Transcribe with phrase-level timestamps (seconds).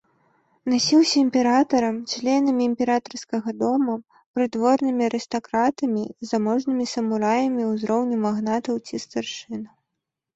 [0.71, 3.97] Насіўся імператарам, членамі імператарскага дома,
[4.37, 9.61] прыдворнымі арыстакратамі, заможнымі самураямі ўзроўню магнатаў ці старшын.